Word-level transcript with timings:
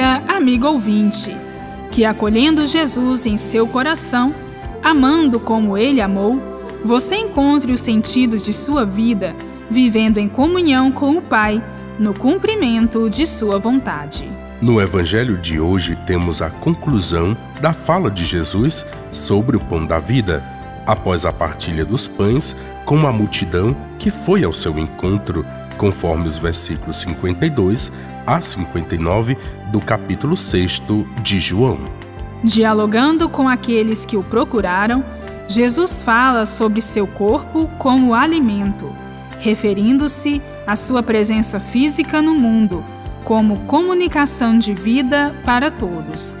amigo 0.00 0.66
ouvinte, 0.66 1.36
que 1.90 2.04
acolhendo 2.04 2.66
Jesus 2.66 3.26
em 3.26 3.36
seu 3.36 3.66
coração, 3.66 4.34
amando 4.82 5.38
como 5.38 5.76
ele 5.76 6.00
amou, 6.00 6.40
você 6.84 7.16
encontre 7.16 7.72
o 7.72 7.78
sentido 7.78 8.36
de 8.36 8.52
sua 8.52 8.84
vida 8.84 9.34
vivendo 9.72 10.18
em 10.18 10.28
comunhão 10.28 10.92
com 10.92 11.16
o 11.16 11.22
Pai, 11.22 11.62
no 11.98 12.12
cumprimento 12.12 13.08
de 13.08 13.26
sua 13.26 13.58
vontade. 13.58 14.28
No 14.60 14.80
Evangelho 14.80 15.38
de 15.38 15.58
hoje 15.58 15.96
temos 16.06 16.42
a 16.42 16.50
conclusão 16.50 17.36
da 17.60 17.72
fala 17.72 18.10
de 18.10 18.24
Jesus 18.24 18.84
sobre 19.10 19.56
o 19.56 19.60
pão 19.60 19.86
da 19.86 19.98
vida, 19.98 20.44
após 20.86 21.24
a 21.24 21.32
partilha 21.32 21.84
dos 21.84 22.06
pães 22.06 22.54
com 22.84 23.06
a 23.06 23.12
multidão 23.12 23.74
que 23.98 24.10
foi 24.10 24.44
ao 24.44 24.52
seu 24.52 24.78
encontro, 24.78 25.44
conforme 25.82 26.28
os 26.28 26.38
versículos 26.38 26.98
52 26.98 27.90
a 28.24 28.40
59 28.40 29.36
do 29.72 29.80
capítulo 29.80 30.36
6 30.36 30.80
de 31.24 31.40
João. 31.40 31.80
Dialogando 32.44 33.28
com 33.28 33.48
aqueles 33.48 34.04
que 34.04 34.16
o 34.16 34.22
procuraram, 34.22 35.04
Jesus 35.48 36.00
fala 36.00 36.46
sobre 36.46 36.80
seu 36.80 37.04
corpo 37.04 37.68
como 37.78 38.14
alimento, 38.14 38.94
referindo-se 39.40 40.40
à 40.68 40.76
sua 40.76 41.02
presença 41.02 41.58
física 41.58 42.22
no 42.22 42.32
mundo, 42.32 42.84
como 43.24 43.58
comunicação 43.66 44.56
de 44.56 44.72
vida 44.74 45.34
para 45.44 45.68
todos. 45.68 46.36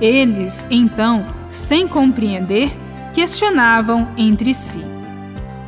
Eles, 0.00 0.64
então, 0.70 1.26
sem 1.50 1.88
compreender, 1.88 2.78
questionavam 3.12 4.06
entre 4.16 4.54
si: 4.54 4.93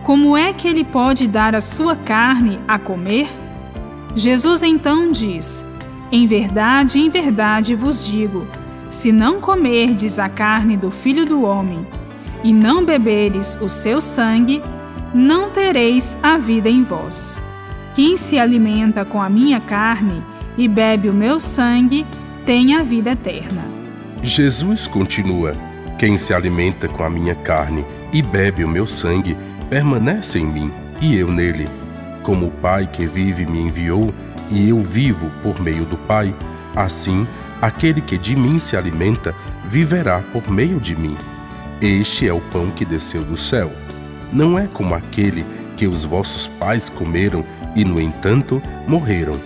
Como 0.06 0.36
é 0.36 0.52
que 0.52 0.68
ele 0.68 0.84
pode 0.84 1.26
dar 1.26 1.56
a 1.56 1.60
sua 1.60 1.96
carne 1.96 2.60
a 2.68 2.78
comer? 2.78 3.28
Jesus 4.14 4.62
então 4.62 5.10
diz: 5.10 5.66
Em 6.12 6.28
verdade, 6.28 7.00
em 7.00 7.10
verdade 7.10 7.74
vos 7.74 8.06
digo: 8.06 8.46
se 8.88 9.10
não 9.10 9.40
comerdes 9.40 10.20
a 10.20 10.28
carne 10.28 10.76
do 10.76 10.92
Filho 10.92 11.26
do 11.26 11.42
Homem 11.42 11.84
e 12.44 12.52
não 12.52 12.84
beberes 12.84 13.58
o 13.60 13.68
seu 13.68 14.00
sangue, 14.00 14.62
não 15.12 15.50
tereis 15.50 16.16
a 16.22 16.38
vida 16.38 16.70
em 16.70 16.84
vós. 16.84 17.40
Quem 17.96 18.16
se 18.16 18.38
alimenta 18.38 19.04
com 19.04 19.20
a 19.20 19.28
minha 19.28 19.58
carne 19.58 20.22
e 20.56 20.68
bebe 20.68 21.08
o 21.08 21.12
meu 21.12 21.40
sangue 21.40 22.06
tem 22.44 22.76
a 22.76 22.82
vida 22.84 23.10
eterna. 23.10 23.64
Jesus 24.22 24.86
continua: 24.86 25.56
Quem 25.98 26.16
se 26.16 26.32
alimenta 26.32 26.86
com 26.86 27.02
a 27.02 27.10
minha 27.10 27.34
carne 27.34 27.84
e 28.12 28.22
bebe 28.22 28.62
o 28.62 28.68
meu 28.68 28.86
sangue 28.86 29.36
permanece 29.68 30.38
em 30.38 30.46
mim 30.46 30.72
e 31.00 31.16
eu 31.16 31.30
nele. 31.30 31.68
Como 32.22 32.46
o 32.46 32.50
Pai 32.50 32.86
que 32.86 33.06
vive 33.06 33.46
me 33.46 33.60
enviou 33.60 34.12
e 34.50 34.68
eu 34.68 34.80
vivo 34.80 35.30
por 35.42 35.60
meio 35.60 35.84
do 35.84 35.96
Pai, 35.96 36.34
assim 36.74 37.26
aquele 37.60 38.00
que 38.00 38.18
de 38.18 38.36
mim 38.36 38.58
se 38.58 38.76
alimenta 38.76 39.34
viverá 39.64 40.22
por 40.32 40.50
meio 40.50 40.80
de 40.80 40.96
mim. 40.96 41.16
Este 41.80 42.28
é 42.28 42.32
o 42.32 42.40
pão 42.40 42.70
que 42.70 42.84
desceu 42.84 43.22
do 43.22 43.36
céu 43.36 43.70
não 44.32 44.58
é 44.58 44.66
como 44.66 44.94
aquele 44.94 45.44
que 45.76 45.86
os 45.86 46.04
vossos 46.04 46.46
pais 46.46 46.88
comeram 46.88 47.44
e, 47.74 47.84
no 47.84 48.00
entanto, 48.00 48.62
morreram. 48.86 49.38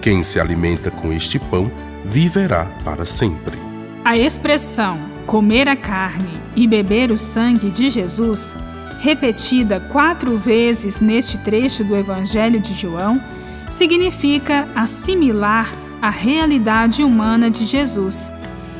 Quem 0.00 0.22
se 0.22 0.40
alimenta 0.40 0.90
com 0.90 1.12
este 1.12 1.38
pão 1.38 1.70
viverá 2.04 2.66
para 2.84 3.04
sempre. 3.04 3.58
A 4.04 4.16
expressão 4.16 4.98
comer 5.26 5.68
a 5.68 5.76
carne 5.76 6.40
e 6.56 6.66
beber 6.66 7.10
o 7.10 7.18
sangue 7.18 7.70
de 7.70 7.88
Jesus, 7.88 8.56
repetida 9.02 9.80
quatro 9.80 10.38
vezes 10.38 11.00
neste 11.00 11.36
trecho 11.36 11.82
do 11.82 11.96
Evangelho 11.96 12.60
de 12.60 12.72
João, 12.72 13.20
significa 13.68 14.68
assimilar 14.76 15.72
a 16.00 16.08
realidade 16.08 17.02
humana 17.02 17.50
de 17.50 17.64
Jesus 17.64 18.32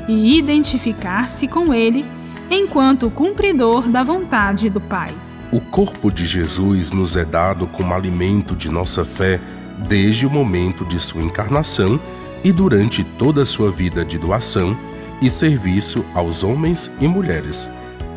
e 0.07 0.39
identificar-se 0.39 1.49
com 1.49 1.75
ele 1.75 2.05
enquanto 2.49 3.11
cumpridor 3.11 3.89
da 3.89 4.05
vontade 4.05 4.71
do 4.71 4.81
Pai. 4.81 5.13
O 5.51 5.61
corpo 5.61 6.09
de 6.09 6.25
Jesus 6.25 6.93
nos 6.93 7.17
é 7.17 7.25
dado 7.25 7.67
como 7.67 7.93
alimento 7.93 8.55
de 8.55 8.71
nossa 8.71 9.05
fé 9.05 9.41
desde 9.89 10.25
o 10.25 10.31
momento 10.31 10.85
de 10.85 11.01
sua 11.01 11.21
encarnação 11.21 11.99
e 12.45 12.53
durante 12.53 13.03
toda 13.03 13.43
a 13.43 13.47
sua 13.47 13.73
vida 13.73 14.05
de 14.05 14.19
doação 14.19 14.79
e 15.21 15.29
serviço 15.29 16.05
aos 16.15 16.45
homens 16.45 16.93
e 17.01 17.09
mulheres, 17.09 17.69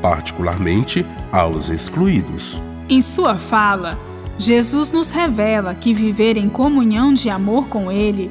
particularmente 0.01 1.06
aos 1.31 1.69
excluídos. 1.69 2.61
Em 2.88 3.01
sua 3.01 3.38
fala, 3.38 3.97
Jesus 4.38 4.91
nos 4.91 5.11
revela 5.11 5.73
que 5.73 5.94
viver 5.94 6.38
em 6.38 6.50
comunhão 6.50 7.13
de 7.13 7.29
amor 7.29 7.67
com 7.67 7.91
Ele, 7.91 8.29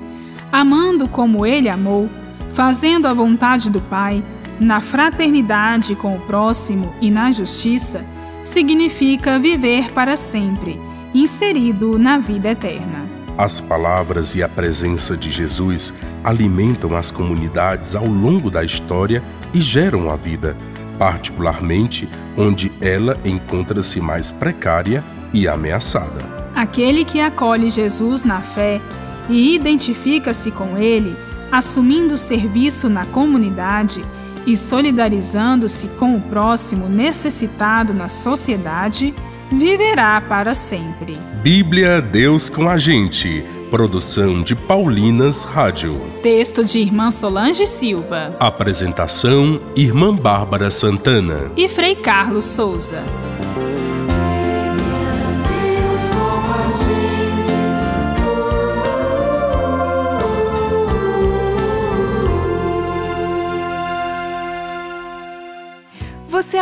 amando 0.53 1.09
como 1.09 1.47
Ele 1.47 1.69
amou, 1.69 2.09
fazendo 2.53 3.07
a 3.07 3.15
vontade 3.15 3.71
do 3.71 3.81
Pai, 3.81 4.23
na 4.61 4.81
fraternidade 4.81 5.97
com 5.97 6.17
o 6.17 6.21
próximo 6.21 6.95
e 7.01 7.11
na 7.11 7.33
justiça, 7.33 8.05
significa 8.45 9.39
viver 9.39 9.91
para 9.93 10.17
sempre, 10.17 10.79
inserido 11.13 11.99
na 11.99 12.19
vida 12.19 12.51
eterna. 12.51 13.05
As 13.37 13.61
palavras 13.61 14.37
e 14.37 14.43
a 14.45 14.49
presença 14.49 15.17
de 15.17 15.29
Jesus 15.29 15.93
alimentam 16.23 16.95
as 16.95 17.11
comunidades 17.11 17.97
ao 17.97 18.07
longo 18.07 18.49
da 18.49 18.63
história 18.63 19.23
e 19.53 19.61
geram 19.61 20.09
a 20.09 20.15
vida, 20.15 20.57
particularmente 20.99 22.09
onde 22.37 22.71
ela 22.81 23.19
encontra-se 23.25 24.01
mais 24.01 24.31
precária 24.31 25.03
e 25.33 25.49
ameaçada. 25.49 26.25
Aquele 26.55 27.05
que 27.05 27.21
acolhe 27.21 27.71
Jesus 27.71 28.25
na 28.25 28.43
fé 28.43 28.81
e 29.29 29.55
identifica-se 29.55 30.51
com 30.51 30.79
ele, 30.79 31.17
assumindo 31.51 32.17
serviço 32.17 32.89
na 32.89 33.05
comunidade, 33.07 34.05
e 34.47 34.57
solidarizando-se 34.57 35.89
com 35.99 36.17
o 36.17 36.21
próximo 36.21 36.89
necessitado 36.89 37.95
na 37.95 38.09
sociedade, 38.09 39.15
viverá 39.51 40.21
para 40.21 40.55
sempre. 40.55 41.17
Bíblia 41.43 42.01
Deus 42.01 42.49
com 42.49 42.69
a 42.69 42.77
gente. 42.77 43.45
Produção 43.71 44.43
de 44.43 44.55
Paulinas 44.55 45.45
Rádio. 45.45 46.01
Texto 46.23 46.65
de 46.65 46.79
Irmã 46.79 47.11
Solange 47.11 47.67
Silva. 47.67 48.37
Apresentação: 48.39 49.61
Irmã 49.75 50.15
Bárbara 50.15 50.71
Santana. 50.71 51.51
E 51.57 51.69
Frei 51.69 51.97
Carlos 51.97 52.45
Souza. 52.45 53.03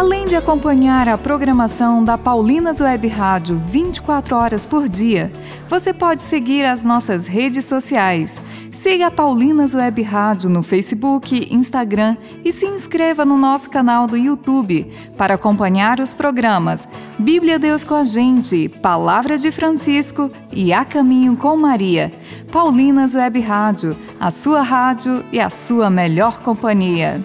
Além 0.00 0.24
de 0.24 0.34
acompanhar 0.34 1.10
a 1.10 1.18
programação 1.18 2.02
da 2.02 2.16
Paulinas 2.16 2.80
Web 2.80 3.06
Rádio 3.06 3.60
24 3.66 4.34
horas 4.34 4.64
por 4.64 4.88
dia, 4.88 5.30
você 5.68 5.92
pode 5.92 6.22
seguir 6.22 6.64
as 6.64 6.82
nossas 6.82 7.26
redes 7.26 7.66
sociais. 7.66 8.40
Siga 8.72 9.08
a 9.08 9.10
Paulinas 9.10 9.74
Web 9.74 10.00
Rádio 10.00 10.48
no 10.48 10.62
Facebook, 10.62 11.46
Instagram 11.54 12.16
e 12.42 12.50
se 12.50 12.64
inscreva 12.64 13.26
no 13.26 13.36
nosso 13.36 13.68
canal 13.68 14.06
do 14.06 14.16
YouTube 14.16 14.90
para 15.18 15.34
acompanhar 15.34 16.00
os 16.00 16.14
programas 16.14 16.88
Bíblia 17.18 17.58
Deus 17.58 17.84
com 17.84 17.94
a 17.94 18.02
Gente, 18.02 18.70
Palavra 18.70 19.36
de 19.36 19.52
Francisco 19.52 20.30
e 20.50 20.72
A 20.72 20.82
Caminho 20.82 21.36
com 21.36 21.58
Maria. 21.58 22.10
Paulinas 22.50 23.14
Web 23.14 23.38
Rádio, 23.40 23.94
a 24.18 24.30
sua 24.30 24.62
rádio 24.62 25.22
e 25.30 25.38
a 25.38 25.50
sua 25.50 25.90
melhor 25.90 26.40
companhia. 26.40 27.22